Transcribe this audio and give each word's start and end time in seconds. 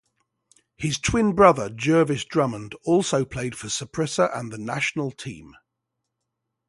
His 0.77 0.97
twin 0.97 1.33
brother, 1.35 1.69
Jervis 1.69 2.25
Drummond, 2.25 2.73
also 2.85 3.23
played 3.23 3.55
for 3.55 3.67
Saprissa 3.67 4.35
and 4.35 4.51
the 4.51 4.57
national 4.57 5.11
team. 5.11 5.53